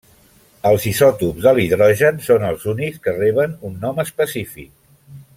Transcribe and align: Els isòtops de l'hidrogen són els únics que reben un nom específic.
Els 0.69 0.85
isòtops 0.91 1.43
de 1.47 1.51
l'hidrogen 1.59 2.17
són 2.29 2.47
els 2.47 2.65
únics 2.73 2.99
que 3.07 3.13
reben 3.19 3.53
un 3.69 3.77
nom 3.83 4.01
específic. 4.05 4.73